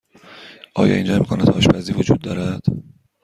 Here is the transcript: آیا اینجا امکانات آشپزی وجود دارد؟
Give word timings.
آیا 0.75 0.95
اینجا 0.95 1.15
امکانات 1.15 1.49
آشپزی 1.49 1.93
وجود 1.93 2.21
دارد؟ 2.21 2.61